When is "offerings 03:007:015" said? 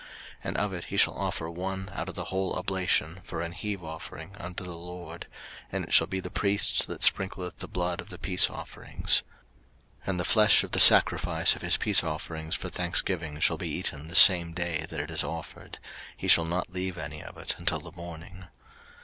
8.49-10.07